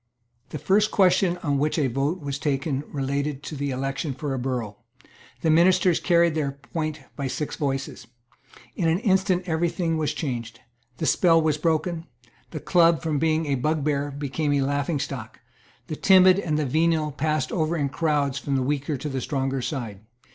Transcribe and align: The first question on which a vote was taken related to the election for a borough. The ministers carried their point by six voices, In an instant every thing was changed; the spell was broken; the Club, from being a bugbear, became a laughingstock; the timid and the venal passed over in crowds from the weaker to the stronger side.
The 0.49 0.57
first 0.57 0.89
question 0.89 1.37
on 1.43 1.59
which 1.59 1.77
a 1.77 1.85
vote 1.85 2.21
was 2.21 2.39
taken 2.39 2.83
related 2.87 3.43
to 3.43 3.55
the 3.55 3.69
election 3.69 4.15
for 4.15 4.33
a 4.33 4.39
borough. 4.39 4.77
The 5.41 5.51
ministers 5.51 5.99
carried 5.99 6.33
their 6.33 6.53
point 6.53 7.01
by 7.15 7.27
six 7.27 7.55
voices, 7.55 8.07
In 8.75 8.87
an 8.89 8.97
instant 9.01 9.43
every 9.45 9.69
thing 9.69 9.97
was 9.99 10.15
changed; 10.15 10.59
the 10.97 11.05
spell 11.05 11.39
was 11.39 11.59
broken; 11.59 12.07
the 12.49 12.59
Club, 12.59 13.03
from 13.03 13.19
being 13.19 13.45
a 13.45 13.53
bugbear, 13.53 14.09
became 14.09 14.53
a 14.53 14.61
laughingstock; 14.61 15.39
the 15.85 15.95
timid 15.95 16.39
and 16.39 16.57
the 16.57 16.65
venal 16.65 17.11
passed 17.11 17.51
over 17.51 17.77
in 17.77 17.87
crowds 17.89 18.39
from 18.39 18.55
the 18.55 18.63
weaker 18.63 18.97
to 18.97 19.07
the 19.07 19.21
stronger 19.21 19.61
side. 19.61 19.99